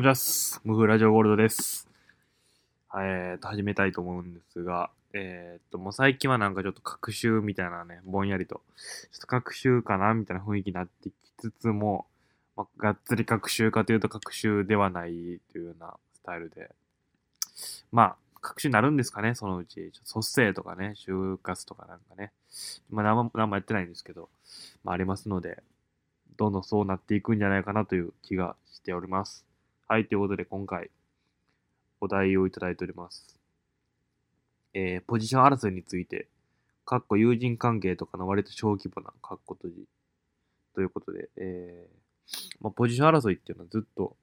[0.00, 0.60] こんにちは。
[0.64, 1.86] ムフラジオゴールドです。
[2.94, 8.62] えーと、始めたいと思うんですが、えーと、もう最近はなんかちょっと学習みたいなね、ぼんやりと、
[9.12, 12.06] ちょっと学習かなみたいな雰囲気になってきつつも、
[12.56, 15.10] まあ、がっつり学習かというと学習ではない
[15.52, 16.70] というようなスタイルで、
[17.92, 19.74] まあ、学習になるんですかね、そのうち。
[19.74, 22.32] ちょっと卒生とかね、就活とかなんかね。
[22.88, 24.30] まあ、何も何もやってないんですけど、
[24.82, 25.62] まあ、ありますので、
[26.38, 29.49] どんどんそうなっていくんじゃないかなという気がしております。
[29.90, 30.88] はい、ということで今回、
[32.00, 33.36] お題をいただいております。
[34.72, 36.28] えー、ポジション争いについて、
[36.86, 39.88] かっこ友人関係とかの割と小規模な、かっこ閉じ。
[40.76, 44.16] ということで、えー、まあ、ポジション争いっていうのはずっと、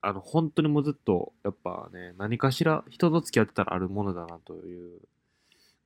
[0.00, 5.00] あの、本当にもうずっと、やっぱね、何かしら人と付き合ってたらあるものだなという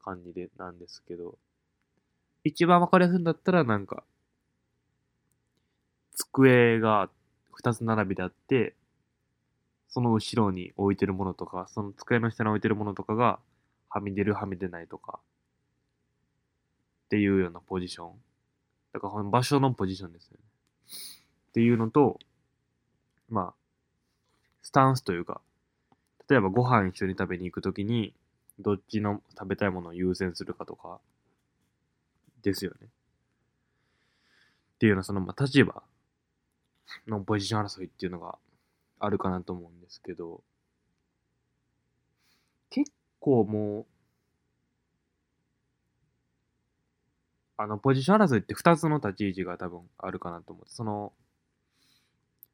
[0.05, 1.39] 感じで、なんですけど、
[2.45, 4.05] 一番わかりやすいんだったら、なんか、
[6.13, 7.24] 机があって
[7.55, 8.75] 二つ並びであって、
[9.89, 13.39] その後ろに置いてるものとか、その机の下に置いてるものとかが、
[13.89, 15.21] はみ出るはみ出ないとか、
[17.07, 18.13] っていうようなポジション。
[18.93, 20.45] だから、この場所のポジションですよね。
[21.51, 22.19] っていうのと、
[23.29, 23.55] まあ、
[24.63, 25.41] スタンスというか、
[26.29, 28.15] 例えばご飯一緒に食べに行くときに、
[28.59, 30.99] どっちの食べたいものを優先するかとか、
[32.43, 32.89] ですよね。
[34.75, 35.83] っていうような、その、まあ、立場
[37.07, 38.39] のポジション争いっていうのが
[38.99, 40.43] あるかなと思うんですけど、
[42.71, 42.91] 結
[43.21, 43.87] 構もう、
[47.57, 50.65] あの、ポジション争いって2つの立ち位置が多分あるかなと思う。
[50.69, 51.13] その、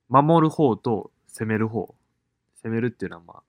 [0.09, 1.95] 守る方と攻める方。
[2.63, 3.43] 攻めるっていうのはまあ、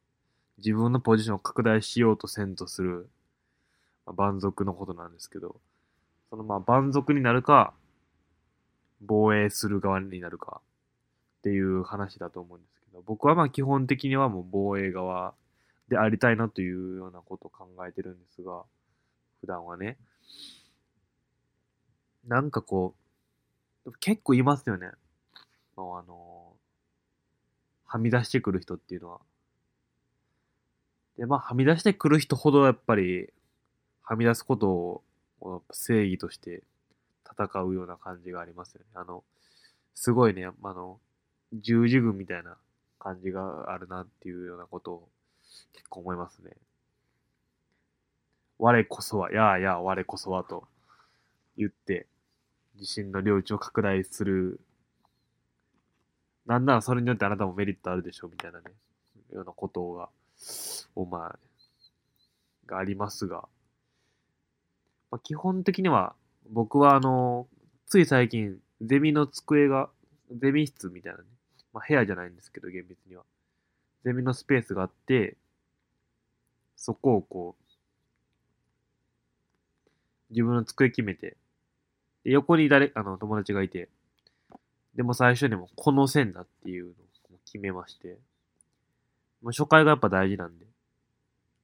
[0.57, 3.09] 自分のポジションを拡大しようとせんとする、
[4.05, 5.59] まあ、蛮族のことなんですけど、
[6.29, 7.73] そのまあ、蛮族になるか、
[9.01, 10.61] 防衛する側になるか
[11.41, 15.33] っていう話だと思うんですけど、僕はまあ基本的にはもう防衛側
[15.89, 18.63] でありたいなというようなことを考えてるんですが、
[19.39, 19.97] 普段はね。
[22.27, 22.93] なんかこ
[23.85, 24.91] う、結構いますよね。
[25.75, 26.53] もうあの
[27.85, 29.19] はみ出してくる人っていうのは。
[31.17, 33.27] で、まあ、はみ出してくる人ほどやっぱり、
[34.03, 34.69] はみ出すこと
[35.41, 36.63] を正義として
[37.25, 38.85] 戦うような感じがありますよね。
[38.93, 39.23] あの、
[39.93, 40.99] すごいね、あの、
[41.53, 42.57] 十字軍みたいな
[42.99, 45.09] 感じがあるなっていうようなことを
[45.73, 46.51] 結構思いますね。
[48.59, 50.67] 我こそは、やあやあ我こそはと
[51.57, 52.07] 言って、
[52.79, 54.61] 自身の領地を拡大する。
[56.45, 58.65] なんならそれによってあなたもメリットあるでしょうみたいなね、
[59.33, 60.09] ようなことが、
[60.95, 61.31] お前、
[62.65, 63.47] がありますが、
[65.09, 66.15] まあ、基本的には、
[66.49, 67.47] 僕はあの、
[67.87, 69.89] つい最近、ゼミの机が、
[70.31, 71.25] ゼミ室みたいなね、
[71.73, 73.23] まあ、部屋じゃないんですけど、厳密には。
[74.03, 75.37] ゼミのスペースがあって、
[76.75, 77.61] そこをこう、
[80.31, 81.37] 自分の机決めて、
[82.23, 83.89] で横に誰、あの、友達がいて、
[84.95, 86.93] でも最初にもこの線だっていうのを
[87.45, 88.17] 決めまして、
[89.41, 90.65] もう初回がやっぱ大事なんで、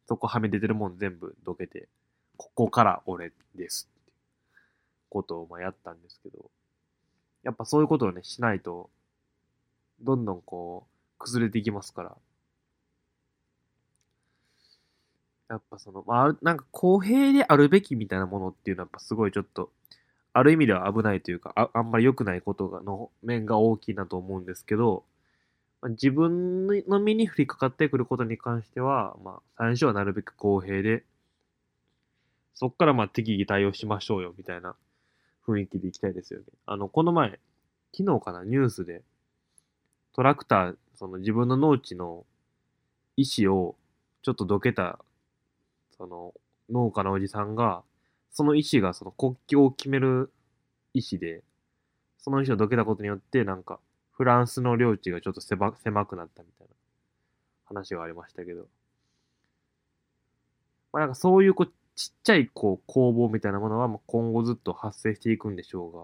[0.08, 1.88] そこはみ出てるもん全部どけて、
[2.38, 4.12] ここから俺ですって
[5.10, 6.50] ことをまあやったんですけど、
[7.44, 8.90] やっぱそういうことをね、しないと、
[10.02, 12.18] どんどんこう、崩れていきますから。
[15.50, 19.72] やっぱその、まあ、なんか公平であるべきみたいなものっていうのはやっぱすごいちょっと、
[20.34, 25.04] ある意味では危ないというか、ああんまり良くないことがの面が大きいなと思うんですけど、
[25.82, 31.04] まあ、自分の身に降りかかってくることに関しては、まあ、最初はなるべく公平で、
[32.54, 34.76] そっからまあ適宜対応しましょうよ、みたいな
[35.48, 36.46] 雰囲気でいきたいですよね。
[36.66, 37.40] あの、この前、
[37.96, 39.04] 昨日かな、ニュースで、
[40.18, 42.26] トラクター、その自分の農地の
[43.18, 43.76] 石を
[44.24, 44.98] ちょっとどけた、
[45.96, 46.34] その
[46.72, 47.84] 農家のおじさんが、
[48.32, 50.32] その石がその国境を決める
[50.96, 51.44] 石で、
[52.18, 53.80] その石をどけたことによって、なんか、
[54.12, 56.74] フランスの領地がちょっと狭狭くなったみたいな
[57.66, 58.68] 話がありましたけど。
[60.94, 66.02] まあなんかそういうこうちっちゃいこう攻防みたいなものはまあ今後ずっと発生していくんでしょうが、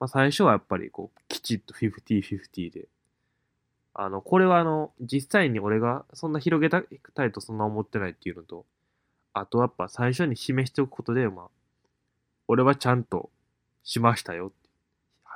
[0.00, 2.88] まあ最初はやっぱりこうきちっと50-50で、
[4.00, 8.64] あの、これはあの、実際に俺がそんな広げたいとそんな思ってないっていうのと、
[9.32, 11.46] あとやっぱ最初に示しておくことで、まあ、
[12.46, 13.28] 俺はちゃんと
[13.82, 14.52] しましたよ。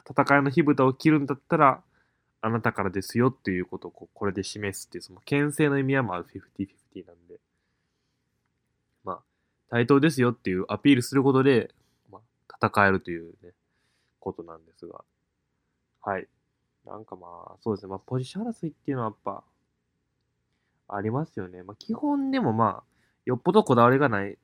[0.09, 1.83] 戦いの火蓋を切るんだったら、
[2.41, 7.41] あなたからですよっていうことをここれで示すっていう、その牽制の意味はまあ50-50なんで、
[9.03, 9.21] まあ、
[9.71, 11.73] 対等ですよっていうアピールすることで、
[12.13, 13.51] まあ、戦えるというね、
[14.21, 15.03] ことなんですが。
[16.01, 16.29] はい。
[16.87, 17.91] なんかまあ、そうですね。
[17.91, 19.45] まあ、ポジション争いっていうのはやっぱ、
[20.89, 21.63] ありますよね。
[21.63, 22.83] まあ、基本でもまあ、
[23.25, 24.37] よっぽどこだわりがない、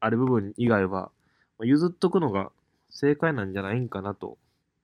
[0.00, 1.12] ある部分以外は、
[1.58, 2.50] まあ、譲っとくのが
[2.90, 4.38] 正解なんじゃないんかなと。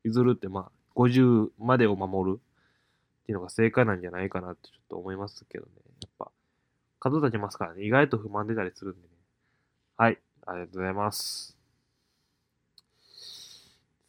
[0.05, 5.71] 譲るってまあ、50までを守るっていうのが正解なんじゃないかなってちょっと思いますけどね。
[6.03, 6.31] やっぱ、
[7.01, 7.85] 角立ちますからね。
[7.85, 9.09] 意外と不満出たりするんでね。
[9.97, 10.19] はい。
[10.47, 11.57] ありがとうございます。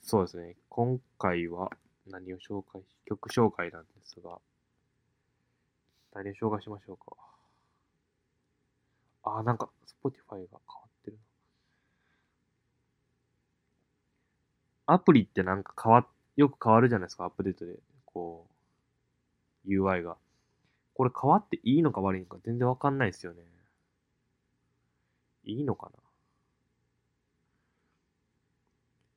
[0.01, 0.55] そうですね。
[0.69, 1.71] 今回は
[2.09, 4.39] 何を紹介し、曲紹介なんですが、
[6.13, 7.15] 何を紹介しましょうか。
[9.23, 9.69] あ、なんか、
[10.03, 10.49] Spotify が変わ
[10.85, 11.17] ってる
[14.87, 14.93] な。
[14.93, 17.79] アプリってなんか変わ、よく変わるじゃないですか、アップデートで。
[18.05, 18.47] こ
[19.65, 20.17] う、UI が。
[20.95, 23.43] これ変わっていいのか悪いのか全然わかんないですよね。
[25.45, 25.89] いいのか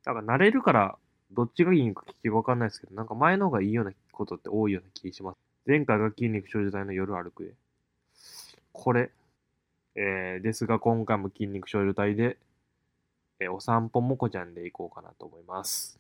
[0.07, 0.99] ななんか慣れるから、
[1.35, 5.39] どっちがいいのか結局わかんないですけど、なんか前の方がいいようなことって多いような気します。
[5.67, 7.53] 前回が筋肉少女隊の夜歩くで。
[8.73, 9.11] これ、
[9.95, 12.39] えー、ですが今回も筋肉少女隊で、
[13.41, 15.99] えー、お散歩もこちゃんで行こうかなと思います。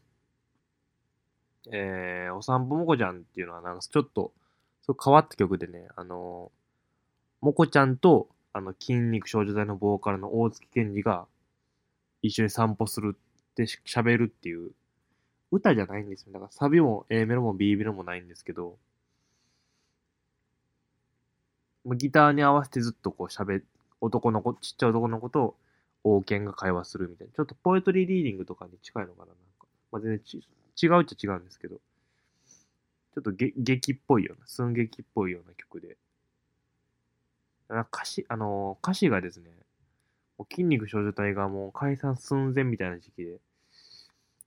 [1.70, 4.32] えー、お散歩もこちゃんっていうのはなんかちょっと、
[4.84, 11.26] そう変わった曲でね、あのー、もこちゃんと、あの、筋肉少女隊のボーカルの大月健二が
[12.20, 14.72] 一緒に散歩するって喋るっていう
[15.52, 16.32] 歌じゃないんですよ。
[16.32, 18.78] だからサビも A メロも B メロもないんですけど、
[21.84, 23.62] ギターに合わせてずっとこう喋、
[24.00, 25.54] 男の子、ちっちゃい男の子と
[26.04, 27.32] 王権が会話するみたいな。
[27.34, 29.66] ちょっとポエトリーリーディングとかに近いのかななんか。
[29.92, 35.98] まあ、全然ち違うっちゃ違うんですけど、ちょっと劇っぽいような、寸劇っぽいような曲で。
[37.68, 39.50] 歌詞、あのー、歌詞がですね、
[40.50, 43.38] 筋肉少女隊がもう解散寸前みたいな時期で、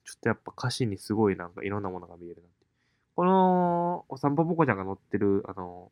[0.05, 2.65] ちょっとやっぱ歌詞にすごいなんかいろんなものが見えるなって。
[3.15, 5.91] この、お散歩ぽこちゃんが載ってる、あの、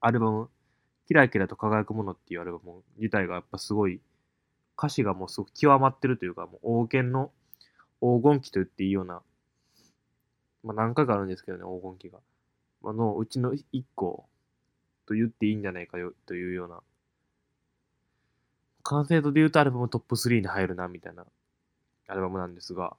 [0.00, 0.48] アルバム、
[1.06, 4.00] キラキラと輝くものっていうアルバム自体がやっぱすごい、
[4.78, 7.32] 歌詞がもうすごく極まってるというか、もう王権の
[8.00, 9.22] 黄金期と言っていいような、
[10.62, 12.18] まあ何回かあるんですけどね、黄金期が。
[12.82, 14.26] まあのうちの一個
[15.06, 16.80] と言っていいんじゃないかよというような、
[18.82, 21.24] 完成度で言うとアルバムトップ3に入るな、みたいな
[22.06, 22.96] アルバムなんですが、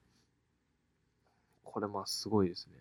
[1.63, 2.73] これまあすごいですね。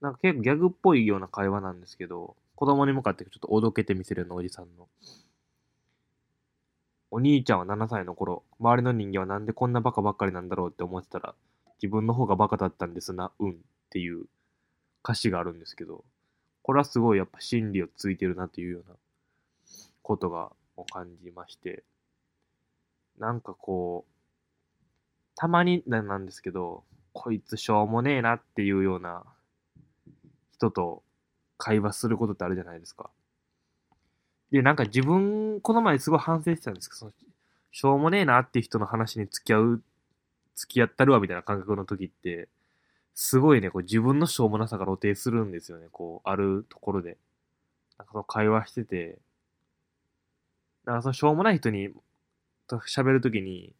[0.00, 4.88] あのなんか結構ギャグっぽいような会話なんですけど、子供に向かってちょっとおどけてみせるようなおじさんの。
[7.10, 11.34] お兄ちゃんは7歳の頃、周りの人間はなんでこんなバカばっかりなんだろうって思ってたら、
[11.82, 13.54] 自分の方がバカだったんですな、うんっ
[13.90, 14.24] ていう
[15.04, 16.04] 歌詞があるんですけど、
[16.62, 18.96] これはすごいやっぱ真理をついてるなというような
[20.00, 20.52] ことが
[20.90, 21.82] 感じまして、
[23.18, 24.11] なんかこう、
[25.36, 29.24] たまになんですけど、こいつしょうもねえなっていうような
[30.54, 31.02] 人と
[31.58, 33.10] 会話することってあるじゃないですか。
[34.50, 37.12] で、なんか自分、この前すごい反省してたんですけど、その
[37.70, 39.82] しょうもねえなっていう人の話に付き合う、
[40.54, 42.48] 付き合ったるわみたいな感覚の時って、
[43.14, 47.16] すごいね、こう自分のしょうもなさが露呈するんですよね、こう、あるところで。
[47.98, 49.18] なんかその会話してて、
[50.84, 51.90] なんかそのしょうもない人に、
[52.68, 53.74] 喋るときに、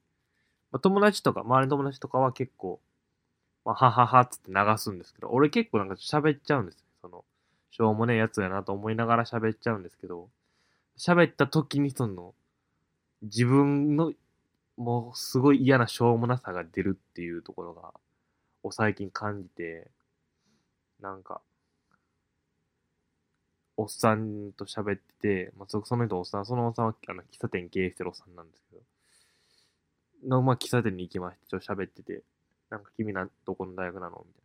[0.72, 2.80] まあ、友達とか、周りの友達とかは結構、
[3.64, 6.82] まあ、はははっつって流すんですけど、俺結構なんか喋っちゃうんですよ。
[7.02, 7.24] その、
[7.70, 10.30] しょうもねえやつやなと思いながら喋っちゃうんですけど、
[10.98, 12.34] 喋った時にその、
[13.22, 14.12] 自分の、
[14.76, 17.94] もうすごい嫌なしょうもなさが出るっていうところが、
[18.64, 19.90] を最近感じて、
[21.00, 21.42] なんか、
[23.76, 28.71] おっさんと喋ってて、まあ、その人おっさん、そのおっさんはあの喫茶店経営してるおっさんなんですけど、
[30.22, 32.22] の、まあ、喫茶店に行きまして、ちょっと喋ってて、
[32.70, 34.42] なんか君な、どこの大学なのみたい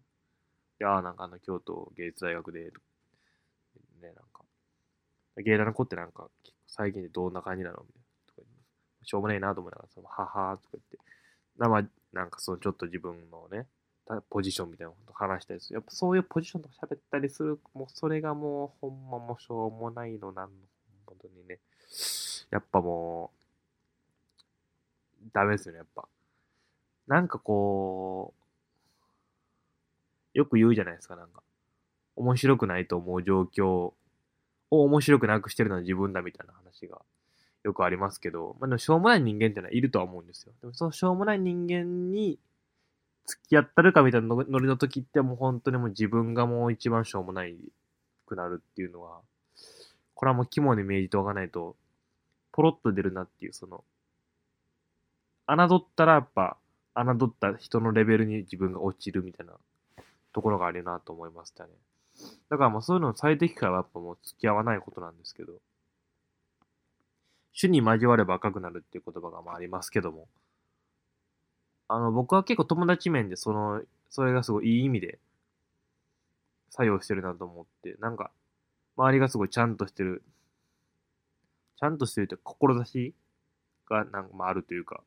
[0.88, 0.92] な。
[0.92, 2.72] いやーなんかあの、京都芸術大学で、ね、
[4.02, 4.44] なんか、
[5.38, 6.30] 芸大の子ってなんか、
[6.68, 8.08] 最近でどんな感じなのみたいな。
[8.28, 8.48] とか
[9.04, 10.98] しょうもないなと思いながら、その、ははーとか言って、
[11.58, 13.68] まあ、なんかそのちょっと自分のね、
[14.30, 15.76] ポジションみたいなこと話したりする。
[15.76, 20.56] やっぱそういうポジションとか喋ったりする、もうそれがもうほんまもしょうもないのなんの、
[21.06, 21.60] 本当にね。
[22.50, 23.37] やっぱもう、
[25.34, 26.08] ダメですよね、やっぱ。
[27.08, 28.34] なんかこ
[30.36, 31.42] う、よく言うじゃないですか、なんか。
[32.16, 33.96] 面白くないと思う状況を
[34.70, 37.02] 面白くなくしてるのは自分だみたいな話が
[37.64, 40.54] よくありますけど、まあ、でもしょうもない人間ってのはいるとは思うんですよ。
[40.62, 42.40] でもそのしょうもない人間に
[43.28, 47.56] 付き合ったるかみたいなノリの時ってもう本当にもう自分がもう一番しょうもない
[48.26, 49.20] くなるっていうのは、
[50.16, 51.76] これはもう肝に銘じておかないと、
[52.52, 53.84] ポロッと出るなっていう、その、
[55.48, 56.58] 侮ったらやっぱ、
[56.96, 59.54] 侮った人のレベルに自分が落ちるみたいな
[60.34, 61.70] ところがあるなと思いましたね。
[62.50, 65.54] だからもうそういうの最適解はやっぱもう付き合わないことなんですけど、
[67.54, 70.28] 主に交われば赤くなるっていう言葉がまあありますけども、
[71.88, 75.20] あの、僕は結構友達面でその、それがすごいいい意味で
[76.70, 78.32] 作用してるなと思って、なんか、
[78.98, 80.24] 周りがすごいちゃんとしてる、
[81.78, 83.14] ちゃんとしてるって志
[83.90, 85.04] がなんかまああるというか、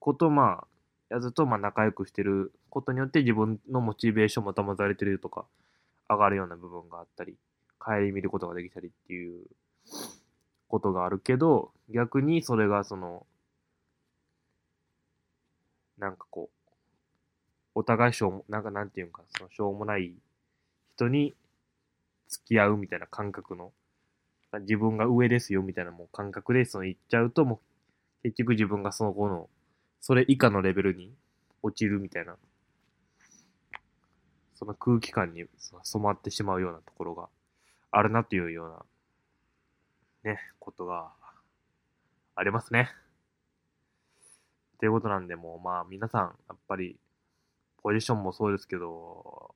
[0.00, 0.64] ことま
[1.10, 5.46] あ、やつとまあ仲良くしてることによって自分のモチベーションも保たれてるとか、
[6.08, 7.36] 上がるような部分があったり、
[7.84, 9.46] 帰り見ることができたりっていう
[10.68, 13.26] ことがあるけど、逆にそれがその、
[15.98, 16.70] なんかこう、
[17.74, 20.14] お互いしょうも、なんかなんていうんか、そのしょうもない
[20.96, 21.34] 人に
[22.28, 23.72] 付き合うみたいな感覚の、
[24.60, 29.48] 自分が上ですよみたいなもう感覚でその言っちゃうと、もう結局自分がその後の、
[30.00, 31.12] それ以下のレベルに
[31.62, 32.36] 落ちるみたいな、
[34.54, 35.44] その空気感に
[35.82, 37.28] 染まってしまうようなところが
[37.90, 38.66] あるなというよ
[40.24, 41.10] うな、ね、ことが
[42.34, 42.90] ありますね。
[44.76, 46.96] っていうことなんで、もうまあ皆さん、やっぱり、
[47.82, 49.54] ポジションもそうですけど、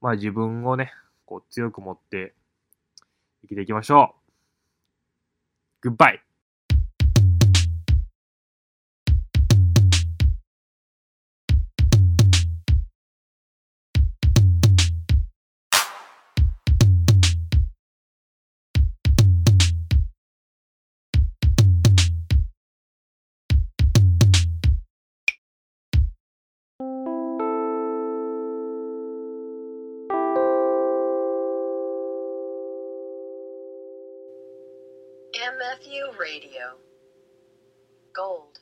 [0.00, 0.92] まあ自分をね、
[1.26, 2.34] こう強く持って
[3.42, 4.14] 生きていきましょ
[5.82, 5.88] う。
[5.88, 6.22] グッバイ
[35.74, 36.76] MFU Radio.
[38.14, 38.60] Gold.